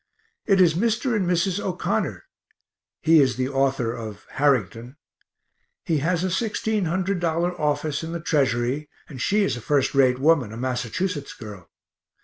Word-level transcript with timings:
It 0.47 0.59
is 0.59 0.73
Mr. 0.73 1.15
and 1.15 1.27
Mrs. 1.27 1.59
O'Connor 1.59 2.25
(he 3.03 3.19
is 3.21 3.35
the 3.35 3.47
author 3.47 3.93
of 3.93 4.25
"Harrington"); 4.31 4.97
he 5.85 5.99
has 5.99 6.23
a 6.23 6.27
$1600 6.29 7.23
office 7.59 8.01
in 8.03 8.11
the 8.11 8.19
Treasury, 8.19 8.89
and 9.07 9.21
she 9.21 9.43
is 9.43 9.55
a 9.55 9.61
first 9.61 9.93
rate 9.93 10.17
woman, 10.17 10.51
a 10.51 10.57
Massachusetts 10.57 11.33
girl. 11.33 11.69